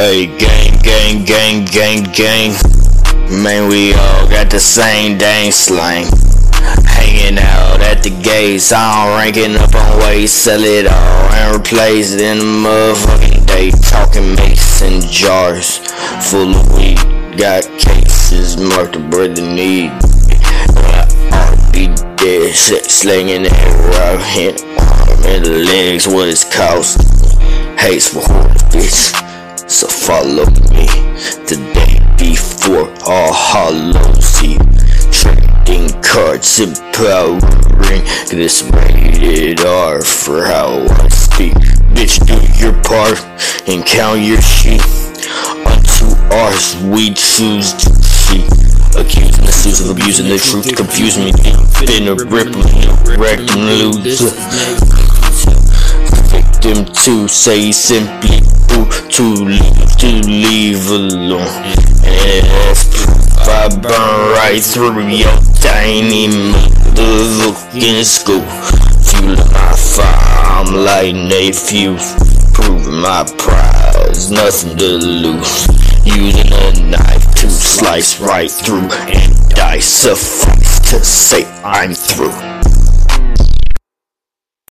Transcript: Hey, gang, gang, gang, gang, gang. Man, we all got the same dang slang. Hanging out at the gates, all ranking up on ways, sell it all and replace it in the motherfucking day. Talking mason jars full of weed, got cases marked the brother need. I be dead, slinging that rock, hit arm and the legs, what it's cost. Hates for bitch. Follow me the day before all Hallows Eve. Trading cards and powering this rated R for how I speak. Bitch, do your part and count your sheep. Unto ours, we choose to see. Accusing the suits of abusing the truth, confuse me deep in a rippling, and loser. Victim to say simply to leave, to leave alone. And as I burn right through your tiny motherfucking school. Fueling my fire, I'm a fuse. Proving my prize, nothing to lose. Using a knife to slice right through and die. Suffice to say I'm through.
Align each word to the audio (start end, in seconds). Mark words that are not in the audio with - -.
Hey, 0.00 0.34
gang, 0.38 0.78
gang, 0.78 1.24
gang, 1.26 1.64
gang, 1.66 2.04
gang. 2.04 2.52
Man, 3.28 3.68
we 3.68 3.92
all 3.92 4.26
got 4.30 4.48
the 4.48 4.58
same 4.58 5.18
dang 5.18 5.52
slang. 5.52 6.06
Hanging 6.86 7.38
out 7.38 7.82
at 7.82 8.02
the 8.02 8.08
gates, 8.22 8.72
all 8.72 9.18
ranking 9.18 9.56
up 9.56 9.74
on 9.74 9.98
ways, 9.98 10.32
sell 10.32 10.64
it 10.64 10.86
all 10.86 11.32
and 11.34 11.54
replace 11.54 12.14
it 12.14 12.22
in 12.22 12.38
the 12.38 12.44
motherfucking 12.44 13.46
day. 13.46 13.70
Talking 13.72 14.34
mason 14.36 15.02
jars 15.02 15.76
full 16.30 16.48
of 16.48 16.74
weed, 16.74 16.96
got 17.36 17.64
cases 17.78 18.56
marked 18.56 18.94
the 18.94 19.00
brother 19.00 19.42
need. 19.42 19.90
I 21.30 21.70
be 21.74 21.88
dead, 22.16 22.54
slinging 22.54 23.42
that 23.42 24.16
rock, 24.16 24.24
hit 24.24 24.62
arm 24.80 25.26
and 25.26 25.44
the 25.44 25.58
legs, 25.58 26.08
what 26.08 26.26
it's 26.26 26.50
cost. 26.50 26.96
Hates 27.78 28.08
for 28.08 28.20
bitch. 28.72 29.29
Follow 30.06 30.46
me 30.72 30.88
the 31.44 31.60
day 31.74 32.00
before 32.16 32.88
all 33.06 33.32
Hallows 33.32 34.42
Eve. 34.42 34.58
Trading 35.12 35.92
cards 36.02 36.58
and 36.58 36.74
powering 36.94 38.02
this 38.30 38.62
rated 38.62 39.60
R 39.60 40.00
for 40.00 40.42
how 40.44 40.86
I 40.88 41.08
speak. 41.08 41.52
Bitch, 41.92 42.16
do 42.26 42.34
your 42.58 42.72
part 42.82 43.20
and 43.68 43.84
count 43.84 44.22
your 44.22 44.40
sheep. 44.40 44.80
Unto 45.66 46.06
ours, 46.34 46.76
we 46.82 47.12
choose 47.12 47.74
to 47.74 47.94
see. 48.02 48.46
Accusing 48.98 49.44
the 49.44 49.52
suits 49.52 49.80
of 49.80 49.90
abusing 49.90 50.28
the 50.28 50.38
truth, 50.38 50.74
confuse 50.74 51.18
me 51.18 51.30
deep 51.30 51.90
in 51.90 52.08
a 52.08 52.14
rippling, 52.14 52.88
and 53.20 54.02
loser. 54.02 54.99
Victim 56.70 56.94
to 56.94 57.26
say 57.26 57.72
simply 57.72 58.38
to 59.10 59.22
leave, 59.22 59.96
to 59.98 60.06
leave 60.28 60.88
alone. 60.88 61.40
And 62.04 62.46
as 62.70 62.86
I 63.48 63.68
burn 63.68 64.32
right 64.34 64.62
through 64.62 65.08
your 65.08 65.34
tiny 65.58 66.28
motherfucking 66.28 68.04
school. 68.04 68.46
Fueling 69.02 69.52
my 69.52 69.72
fire, 69.74 70.64
I'm 70.64 71.32
a 71.32 71.50
fuse. 71.50 72.14
Proving 72.52 73.00
my 73.00 73.24
prize, 73.36 74.30
nothing 74.30 74.76
to 74.76 74.86
lose. 74.86 75.66
Using 76.04 76.52
a 76.52 76.88
knife 76.88 77.34
to 77.34 77.50
slice 77.50 78.20
right 78.20 78.50
through 78.50 78.88
and 79.08 79.48
die. 79.50 79.80
Suffice 79.80 80.78
to 80.90 81.04
say 81.04 81.44
I'm 81.64 81.94
through. 81.94 82.49